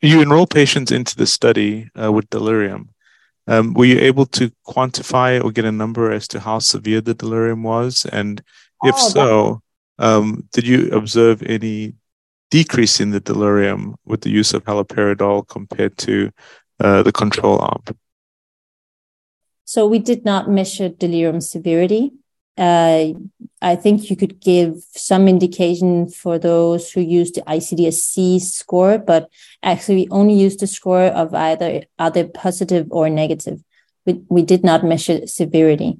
You 0.00 0.20
enroll 0.20 0.46
patients 0.46 0.92
into 0.92 1.16
the 1.16 1.26
study 1.26 1.90
uh, 2.00 2.12
with 2.12 2.30
delirium. 2.30 2.90
Um, 3.46 3.74
were 3.74 3.86
you 3.86 3.98
able 3.98 4.26
to 4.26 4.52
quantify 4.66 5.42
or 5.42 5.50
get 5.50 5.64
a 5.64 5.72
number 5.72 6.12
as 6.12 6.28
to 6.28 6.40
how 6.40 6.60
severe 6.60 7.00
the 7.00 7.14
delirium 7.14 7.62
was? 7.62 8.06
And 8.06 8.42
if 8.84 8.94
oh, 8.96 9.08
so, 9.08 9.62
um, 9.98 10.48
did 10.52 10.66
you 10.66 10.90
observe 10.92 11.42
any 11.42 11.94
decrease 12.54 13.00
in 13.00 13.10
the 13.10 13.18
delirium 13.18 13.96
with 14.04 14.20
the 14.20 14.30
use 14.30 14.54
of 14.54 14.62
haloperidol 14.64 15.48
compared 15.48 15.98
to 15.98 16.30
uh, 16.78 17.02
the 17.02 17.10
control 17.10 17.58
arm? 17.58 17.82
So 19.64 19.88
we 19.88 19.98
did 19.98 20.24
not 20.24 20.48
measure 20.48 20.88
delirium 20.88 21.40
severity. 21.40 22.12
Uh, 22.56 23.14
I 23.60 23.74
think 23.74 24.08
you 24.08 24.14
could 24.14 24.40
give 24.40 24.84
some 24.92 25.26
indication 25.26 26.08
for 26.08 26.38
those 26.38 26.92
who 26.92 27.00
use 27.00 27.32
the 27.32 27.42
ICDSC 27.42 28.40
score, 28.40 28.98
but 28.98 29.28
actually 29.64 29.96
we 29.96 30.08
only 30.12 30.34
used 30.34 30.60
the 30.60 30.68
score 30.68 31.06
of 31.22 31.34
either 31.34 31.82
either 31.98 32.24
positive 32.28 32.86
or 32.90 33.10
negative. 33.10 33.58
We, 34.06 34.22
we 34.28 34.42
did 34.42 34.62
not 34.62 34.84
measure 34.84 35.26
severity. 35.26 35.98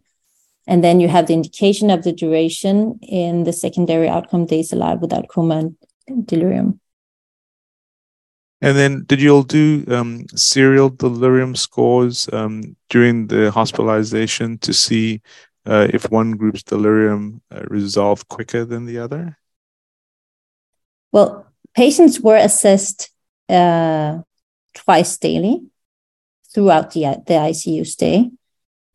And 0.68 0.84
then 0.84 1.00
you 1.00 1.08
have 1.08 1.26
the 1.26 1.34
indication 1.34 1.90
of 1.90 2.04
the 2.04 2.12
duration 2.12 3.00
in 3.02 3.42
the 3.42 3.52
secondary 3.52 4.08
outcome 4.08 4.46
days 4.46 4.72
alive 4.72 5.00
without 5.00 5.28
coma 5.28 5.56
and 5.58 5.76
delirium. 6.24 6.80
And 8.60 8.76
then, 8.76 9.04
did 9.06 9.20
you 9.20 9.34
all 9.34 9.42
do 9.42 9.84
um, 9.88 10.26
serial 10.34 10.88
delirium 10.88 11.54
scores 11.54 12.28
um, 12.32 12.76
during 12.88 13.26
the 13.26 13.50
hospitalization 13.50 14.58
to 14.58 14.72
see 14.72 15.20
uh, 15.66 15.88
if 15.92 16.10
one 16.10 16.32
group's 16.32 16.62
delirium 16.62 17.42
uh, 17.50 17.62
resolved 17.68 18.28
quicker 18.28 18.64
than 18.64 18.86
the 18.86 18.98
other? 18.98 19.36
Well, 21.12 21.46
patients 21.74 22.20
were 22.20 22.36
assessed 22.36 23.10
uh, 23.48 24.20
twice 24.74 25.16
daily 25.18 25.66
throughout 26.52 26.92
the, 26.92 27.02
the 27.26 27.34
ICU 27.34 27.86
stay. 27.86 28.30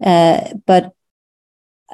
Uh, 0.03 0.53
but 0.65 0.93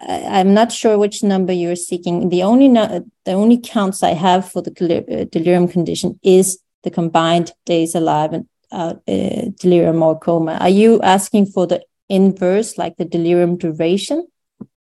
I, 0.02 0.40
am 0.40 0.54
not 0.54 0.72
sure 0.72 0.98
which 0.98 1.24
number 1.24 1.54
you're 1.54 1.76
seeking. 1.76 2.30
The 2.30 2.44
only 2.44 2.68
the 2.68 3.32
only 3.32 3.58
counts 3.58 4.04
I 4.04 4.14
have 4.14 4.50
for 4.52 4.62
the 4.62 4.72
uh, 4.72 5.26
delirium 5.32 5.68
condition 5.68 6.20
is 6.22 6.60
the 6.84 6.92
combined 6.92 7.52
days 7.66 7.96
alive 7.96 8.34
and 8.34 8.48
uh, 8.72 8.96
uh, 9.08 9.42
delirium 9.60 10.04
or 10.04 10.20
coma. 10.20 10.58
Are 10.60 10.70
you 10.70 11.02
asking 11.02 11.48
for 11.48 11.68
the 11.68 11.82
inverse, 12.10 12.78
like 12.78 12.98
the 12.98 13.06
delirium 13.06 13.58
duration? 13.58 14.28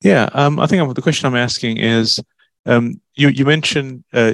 Yeah, 0.01 0.29
um, 0.34 0.60
I 0.60 0.67
think 0.67 0.93
the 0.96 1.01
question 1.01 1.27
I'm 1.27 1.36
asking 1.36 1.77
is 1.77 2.20
um, 2.65 3.00
you, 3.15 3.29
you 3.29 3.46
mentioned 3.46 4.03
uh, 4.13 4.34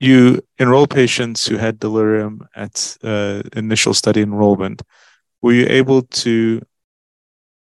you 0.00 0.40
enroll 0.58 0.86
patients 0.86 1.46
who 1.46 1.56
had 1.56 1.78
delirium 1.78 2.46
at 2.54 2.96
uh, 3.02 3.42
initial 3.54 3.94
study 3.94 4.22
enrollment. 4.22 4.82
Were 5.42 5.52
you 5.52 5.66
able 5.68 6.02
to, 6.02 6.62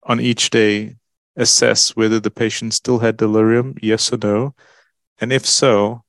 on 0.03 0.19
each 0.19 0.49
day, 0.49 0.95
assess 1.39 1.95
whether 1.95 2.19
the 2.19 2.31
patient 2.31 2.73
still 2.73 2.99
had 2.99 3.17
delirium, 3.17 3.75
yes 3.81 4.11
or 4.13 4.17
no? 4.17 4.55
And 5.19 5.33
if 5.33 5.45
so, 5.45 6.03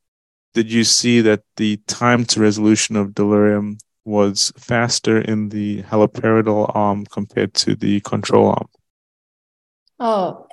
did 0.54 0.70
you 0.70 0.84
see 0.84 1.20
that 1.20 1.42
the 1.56 1.76
time 1.86 2.24
to 2.26 2.40
resolution 2.40 2.96
of 2.96 3.14
delirium 3.14 3.78
was 4.04 4.52
faster 4.56 5.20
in 5.20 5.48
the 5.50 5.82
haloperidol 5.84 6.74
arm 6.74 7.06
compared 7.06 7.54
to 7.54 7.76
the 7.76 8.00
control 8.00 8.48
arm? 8.48 8.68
Oh, 9.98 10.48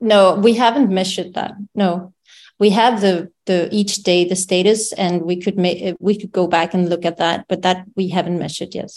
no, 0.00 0.34
we 0.34 0.54
haven't 0.54 0.90
measured 0.90 1.34
that. 1.34 1.52
No, 1.74 2.12
we 2.58 2.70
have 2.70 3.00
the 3.00 3.30
the 3.46 3.68
each 3.72 4.02
day 4.02 4.24
the 4.24 4.36
status, 4.36 4.92
and 4.92 5.22
we 5.22 5.40
could 5.40 5.56
make 5.56 5.96
we 6.00 6.18
could 6.18 6.32
go 6.32 6.46
back 6.46 6.74
and 6.74 6.88
look 6.88 7.04
at 7.04 7.18
that, 7.18 7.46
but 7.48 7.62
that 7.62 7.84
we 7.96 8.08
haven't 8.08 8.38
measured 8.38 8.74
yet. 8.74 8.90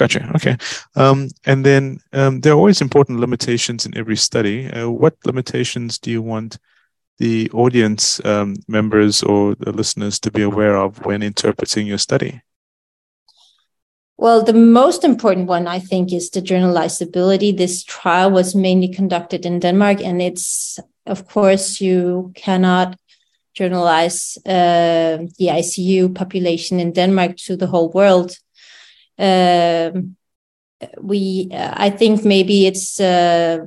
Gotcha. 0.00 0.32
Okay. 0.34 0.56
Um, 0.96 1.28
and 1.44 1.62
then 1.62 2.00
um, 2.14 2.40
there 2.40 2.54
are 2.54 2.56
always 2.56 2.80
important 2.80 3.20
limitations 3.20 3.84
in 3.84 3.94
every 3.94 4.16
study. 4.16 4.66
Uh, 4.66 4.88
what 4.88 5.14
limitations 5.26 5.98
do 5.98 6.10
you 6.10 6.22
want 6.22 6.56
the 7.18 7.50
audience 7.50 8.18
um, 8.24 8.56
members 8.66 9.22
or 9.22 9.54
the 9.56 9.72
listeners 9.72 10.18
to 10.20 10.30
be 10.30 10.40
aware 10.40 10.74
of 10.74 11.04
when 11.04 11.22
interpreting 11.22 11.86
your 11.86 11.98
study? 11.98 12.40
Well, 14.16 14.42
the 14.42 14.54
most 14.54 15.04
important 15.04 15.48
one, 15.48 15.66
I 15.66 15.80
think, 15.80 16.14
is 16.14 16.30
the 16.30 16.40
journalizability. 16.40 17.54
This 17.54 17.84
trial 17.84 18.30
was 18.30 18.54
mainly 18.54 18.88
conducted 18.88 19.44
in 19.44 19.60
Denmark, 19.60 20.00
and 20.00 20.22
it's, 20.22 20.78
of 21.04 21.28
course, 21.28 21.78
you 21.78 22.32
cannot 22.34 22.96
journalize 23.52 24.38
uh, 24.46 25.18
the 25.38 25.48
ICU 25.48 26.14
population 26.14 26.80
in 26.80 26.92
Denmark 26.92 27.36
to 27.44 27.54
the 27.54 27.66
whole 27.66 27.90
world. 27.90 28.38
Um, 29.18 30.16
we 31.00 31.48
uh, 31.52 31.74
I 31.76 31.90
think 31.90 32.24
maybe 32.24 32.66
it's 32.66 33.00
uh, 33.00 33.66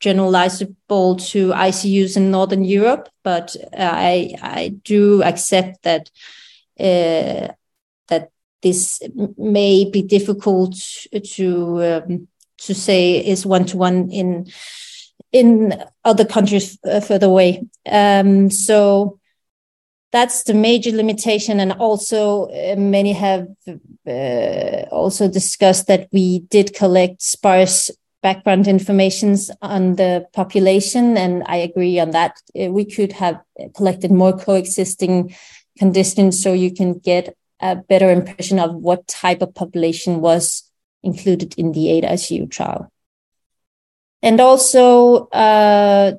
generalizable 0.00 1.24
to 1.30 1.50
ICUs 1.50 2.16
in 2.16 2.30
Northern 2.30 2.64
Europe, 2.64 3.08
but 3.22 3.56
I 3.76 4.34
I 4.42 4.74
do 4.82 5.22
accept 5.22 5.82
that 5.82 6.10
uh, 6.80 7.52
that 8.08 8.30
this 8.62 9.00
may 9.36 9.84
be 9.90 10.02
difficult 10.02 10.74
to 11.22 11.84
um, 11.84 12.28
to 12.58 12.74
say 12.74 13.24
is 13.24 13.46
one 13.46 13.64
to 13.66 13.76
one 13.76 14.10
in 14.10 14.46
in 15.32 15.74
other 16.04 16.24
countries 16.24 16.78
uh, 16.84 17.00
further 17.00 17.26
away. 17.26 17.64
Um, 17.90 18.50
so 18.50 19.18
that's 20.14 20.44
the 20.44 20.54
major 20.54 20.92
limitation. 20.92 21.58
And 21.58 21.72
also, 21.72 22.44
uh, 22.44 22.76
many 22.76 23.12
have 23.14 23.48
uh, 24.06 24.86
also 24.92 25.28
discussed 25.28 25.88
that 25.88 26.08
we 26.12 26.38
did 26.38 26.72
collect 26.72 27.20
sparse 27.20 27.90
background 28.22 28.68
informations 28.68 29.50
on 29.60 29.96
the 29.96 30.24
population, 30.32 31.16
and 31.16 31.42
I 31.46 31.56
agree 31.56 31.98
on 31.98 32.12
that. 32.12 32.40
Uh, 32.58 32.70
we 32.70 32.84
could 32.84 33.12
have 33.12 33.40
collected 33.76 34.12
more 34.12 34.32
coexisting 34.32 35.34
conditions 35.78 36.40
so 36.40 36.52
you 36.52 36.72
can 36.72 36.94
get 36.94 37.36
a 37.60 37.74
better 37.74 38.10
impression 38.10 38.60
of 38.60 38.72
what 38.72 39.08
type 39.08 39.42
of 39.42 39.52
population 39.52 40.20
was 40.20 40.62
included 41.02 41.54
in 41.58 41.72
the 41.72 41.90
AID-ICU 41.90 42.50
trial. 42.50 42.88
And 44.22 44.40
also, 44.40 45.26
uh, 45.26 46.12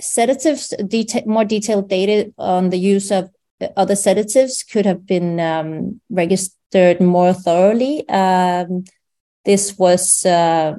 sedatives, 0.00 0.74
deta- 0.78 1.26
more 1.26 1.44
detailed 1.44 1.88
data 1.88 2.32
on 2.38 2.70
the 2.70 2.78
use 2.78 3.10
of 3.10 3.30
other 3.76 3.96
sedatives 3.96 4.62
could 4.62 4.86
have 4.86 5.06
been 5.06 5.40
um, 5.40 6.00
registered 6.10 7.00
more 7.00 7.32
thoroughly. 7.32 8.06
Um, 8.08 8.84
this 9.44 9.78
was 9.78 10.26
uh, 10.26 10.76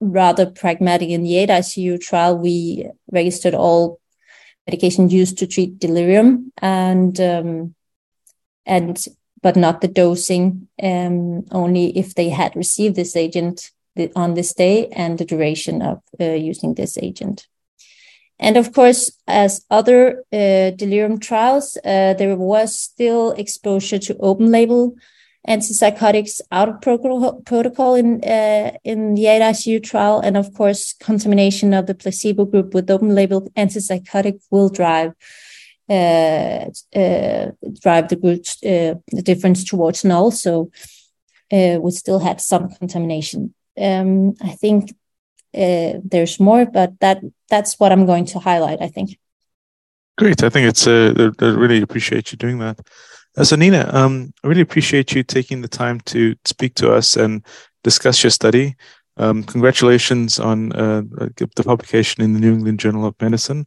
rather 0.00 0.46
pragmatic 0.46 1.10
in 1.10 1.22
the 1.22 1.38
AID-ICU 1.38 2.00
trial. 2.00 2.38
We 2.38 2.88
registered 3.10 3.54
all 3.54 4.00
medication 4.66 5.10
used 5.10 5.38
to 5.38 5.46
treat 5.46 5.78
delirium 5.78 6.52
and 6.58 7.20
um, 7.20 7.74
and 8.66 9.04
but 9.42 9.56
not 9.56 9.80
the 9.80 9.88
dosing 9.88 10.68
um, 10.82 11.44
only 11.50 11.96
if 11.96 12.14
they 12.14 12.28
had 12.28 12.54
received 12.54 12.94
this 12.94 13.16
agent 13.16 13.70
on 14.14 14.34
this 14.34 14.54
day 14.54 14.88
and 14.88 15.18
the 15.18 15.24
duration 15.24 15.82
of 15.82 16.02
uh, 16.20 16.24
using 16.24 16.74
this 16.74 16.98
agent. 16.98 17.46
And 18.40 18.56
of 18.56 18.72
course, 18.72 19.12
as 19.26 19.64
other 19.70 20.24
uh, 20.32 20.70
delirium 20.70 21.20
trials, 21.20 21.76
uh, 21.84 22.14
there 22.14 22.36
was 22.36 22.76
still 22.76 23.32
exposure 23.32 23.98
to 23.98 24.16
open 24.18 24.50
label 24.50 24.96
antipsychotics 25.46 26.40
out 26.50 26.68
of 26.68 26.80
protocol 27.44 27.94
in 27.94 28.22
uh, 28.24 28.72
in 28.82 29.14
the 29.14 29.26
AID-ICU 29.26 29.82
trial, 29.82 30.20
and 30.20 30.36
of 30.36 30.52
course, 30.54 30.94
contamination 30.94 31.74
of 31.74 31.86
the 31.86 31.94
placebo 31.94 32.44
group 32.46 32.74
with 32.74 32.90
open 32.90 33.14
label 33.14 33.42
antipsychotic 33.56 34.40
will 34.50 34.70
drive 34.70 35.12
uh, 35.90 36.70
uh, 36.94 37.50
drive 37.82 38.08
the 38.08 38.16
group 38.16 38.42
uh, 38.64 38.94
the 39.10 39.22
difference 39.22 39.64
towards 39.64 40.04
null. 40.04 40.30
So 40.30 40.70
we 41.50 41.90
still 41.90 42.20
had 42.20 42.40
some 42.40 42.70
contamination. 42.70 43.54
Um, 43.80 44.34
I 44.40 44.50
think 44.50 44.94
uh, 45.54 46.00
there's 46.04 46.38
more, 46.40 46.66
but 46.66 46.98
that 47.00 47.22
that's 47.48 47.78
what 47.78 47.92
I'm 47.92 48.06
going 48.06 48.26
to 48.26 48.38
highlight. 48.38 48.80
I 48.80 48.88
think. 48.88 49.18
Great. 50.18 50.42
I 50.42 50.50
think 50.50 50.68
it's. 50.68 50.86
Uh, 50.86 51.30
I 51.40 51.44
really 51.46 51.82
appreciate 51.82 52.32
you 52.32 52.38
doing 52.38 52.58
that. 52.58 52.80
Uh, 53.36 53.44
so 53.44 53.56
Nina, 53.56 53.88
um, 53.92 54.32
I 54.42 54.48
really 54.48 54.60
appreciate 54.60 55.14
you 55.14 55.22
taking 55.22 55.62
the 55.62 55.68
time 55.68 56.00
to 56.00 56.34
speak 56.44 56.74
to 56.74 56.92
us 56.92 57.16
and 57.16 57.44
discuss 57.84 58.22
your 58.22 58.30
study. 58.30 58.76
Um, 59.16 59.42
congratulations 59.44 60.38
on 60.38 60.72
uh, 60.72 61.02
the 61.36 61.64
publication 61.64 62.22
in 62.22 62.32
the 62.32 62.40
New 62.40 62.54
England 62.54 62.80
Journal 62.80 63.04
of 63.04 63.14
Medicine. 63.20 63.66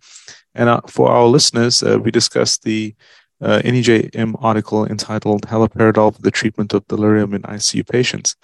And 0.56 0.70
uh, 0.70 0.82
for 0.88 1.10
our 1.10 1.26
listeners, 1.26 1.84
uh, 1.84 2.00
we 2.00 2.12
discussed 2.12 2.64
the 2.64 2.96
uh, 3.42 3.62
NEJM 3.64 4.36
article 4.40 4.86
entitled 4.86 5.44
Haloperidol 5.44 6.16
for 6.16 6.22
the 6.22 6.32
Treatment 6.32 6.74
of 6.74 6.88
Delirium 6.88 7.34
in 7.34 7.42
ICU 7.44 7.88
Patients. 7.88 8.36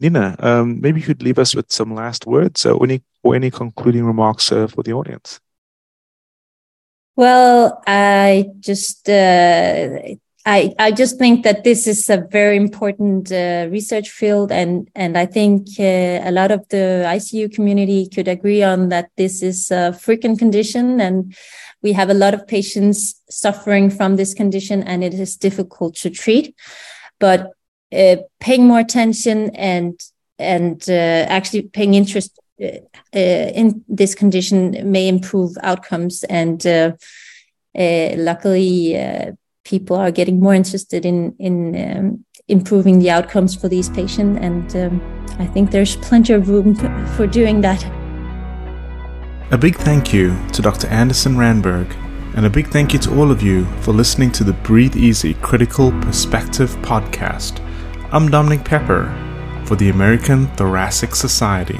Nina, 0.00 0.36
um, 0.38 0.80
maybe 0.80 1.00
you 1.00 1.06
could 1.06 1.22
leave 1.22 1.38
us 1.38 1.54
with 1.54 1.72
some 1.72 1.94
last 1.94 2.26
words 2.26 2.64
or, 2.64 2.82
any, 2.84 3.02
or 3.22 3.34
any 3.34 3.50
concluding 3.50 4.04
remarks 4.04 4.52
uh, 4.52 4.66
for 4.68 4.82
the 4.82 4.92
audience. 4.92 5.40
Well, 7.16 7.82
I 7.84 8.50
just 8.60 9.08
uh, 9.08 9.98
I 10.46 10.72
I 10.78 10.92
just 10.92 11.18
think 11.18 11.42
that 11.42 11.64
this 11.64 11.88
is 11.88 12.08
a 12.08 12.24
very 12.30 12.56
important 12.56 13.32
uh, 13.32 13.66
research 13.70 14.10
field, 14.10 14.52
and 14.52 14.88
and 14.94 15.18
I 15.18 15.26
think 15.26 15.66
uh, 15.80 16.22
a 16.22 16.30
lot 16.30 16.52
of 16.52 16.68
the 16.68 17.02
ICU 17.06 17.52
community 17.52 18.08
could 18.08 18.28
agree 18.28 18.62
on 18.62 18.90
that 18.90 19.10
this 19.16 19.42
is 19.42 19.72
a 19.72 19.92
frequent 19.92 20.38
condition, 20.38 21.00
and 21.00 21.34
we 21.82 21.92
have 21.92 22.08
a 22.08 22.14
lot 22.14 22.34
of 22.34 22.46
patients 22.46 23.20
suffering 23.28 23.90
from 23.90 24.14
this 24.14 24.32
condition, 24.32 24.84
and 24.84 25.02
it 25.02 25.14
is 25.14 25.36
difficult 25.36 25.96
to 25.96 26.10
treat. 26.10 26.54
But 27.18 27.50
uh, 27.92 28.16
paying 28.40 28.66
more 28.66 28.78
attention 28.78 29.50
and 29.56 29.98
and 30.38 30.84
uh, 30.88 31.26
actually 31.28 31.62
paying 31.62 31.94
interest 31.94 32.38
uh, 32.62 32.66
uh, 33.14 33.50
in 33.54 33.82
this 33.88 34.14
condition 34.14 34.90
may 34.90 35.08
improve 35.08 35.56
outcomes. 35.62 36.22
And 36.24 36.64
luckily 37.74 39.36
people 39.64 39.96
are 39.96 40.10
getting 40.10 40.40
more 40.40 40.54
interested 40.54 41.06
in 41.06 41.34
in 41.38 41.74
um, 41.76 42.24
improving 42.48 42.98
the 42.98 43.10
outcomes 43.10 43.54
for 43.54 43.68
these 43.68 43.88
patients. 43.88 44.38
And 44.40 44.76
um, 44.76 45.24
i 45.38 45.46
think 45.46 45.70
there's 45.70 45.96
plenty 45.96 46.32
of 46.34 46.48
room 46.48 46.74
for 47.16 47.26
doing 47.26 47.62
that. 47.62 47.84
A 49.50 49.56
big 49.56 49.76
thank 49.76 50.12
you 50.12 50.36
to 50.52 50.62
dr 50.62 50.86
Andersen-Ranberg 50.88 51.88
and 52.36 52.44
a 52.44 52.50
big 52.50 52.68
thank 52.68 52.92
you 52.92 52.98
to 53.00 53.18
all 53.18 53.30
of 53.30 53.42
you 53.42 53.64
for 53.80 53.92
listening 53.92 54.30
to 54.32 54.44
the 54.44 54.52
breathe 54.52 54.96
easy 54.96 55.34
critical 55.34 55.90
perspective 56.02 56.70
podcast 56.82 57.64
I'm 58.10 58.30
Dominique 58.30 58.64
Pepper 58.64 59.04
for 59.66 59.76
the 59.76 59.90
American 59.90 60.46
Thoracic 60.56 61.14
Society. 61.14 61.76